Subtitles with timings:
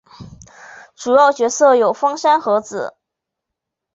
[0.95, 2.95] 主要角色有芳山和子。